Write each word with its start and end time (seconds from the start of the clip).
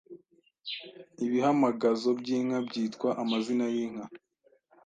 Ibihamagazo 1.25 2.09
by’inka 2.19 2.57
byitwa 2.67 3.09
Amazina 3.23 3.65
y’inka 3.73 4.05